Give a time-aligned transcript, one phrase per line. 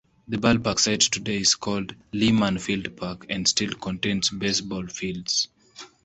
[0.27, 5.47] The ballpark site today is called "Leeman Field Park" and still contains baseball fields.